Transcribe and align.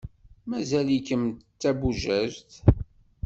Mazal-ikem 0.49 1.23
d 1.31 1.35
tabujadt. 1.61 2.51